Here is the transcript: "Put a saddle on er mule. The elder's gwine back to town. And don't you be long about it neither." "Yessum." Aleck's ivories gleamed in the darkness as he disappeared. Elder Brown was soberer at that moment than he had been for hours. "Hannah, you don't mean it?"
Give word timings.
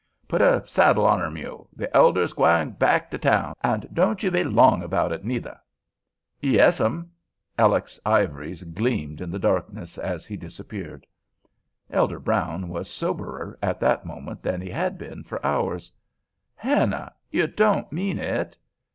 "Put 0.27 0.41
a 0.41 0.65
saddle 0.67 1.05
on 1.05 1.21
er 1.21 1.29
mule. 1.29 1.69
The 1.75 1.95
elder's 1.95 2.33
gwine 2.33 2.71
back 2.71 3.11
to 3.11 3.19
town. 3.19 3.53
And 3.63 3.87
don't 3.93 4.23
you 4.23 4.31
be 4.31 4.43
long 4.43 4.81
about 4.81 5.11
it 5.11 5.23
neither." 5.23 5.59
"Yessum." 6.41 7.11
Aleck's 7.55 7.99
ivories 8.03 8.63
gleamed 8.63 9.21
in 9.21 9.29
the 9.29 9.37
darkness 9.37 9.99
as 9.99 10.25
he 10.25 10.37
disappeared. 10.37 11.05
Elder 11.91 12.17
Brown 12.19 12.67
was 12.69 12.89
soberer 12.89 13.59
at 13.61 13.79
that 13.81 14.03
moment 14.03 14.41
than 14.41 14.59
he 14.59 14.71
had 14.71 14.97
been 14.97 15.23
for 15.23 15.39
hours. 15.45 15.91
"Hannah, 16.55 17.13
you 17.29 17.45
don't 17.45 17.91
mean 17.91 18.17
it?" 18.17 18.57